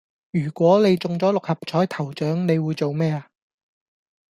[0.31, 3.29] 如果你中咗六合彩頭獎你會做咩呀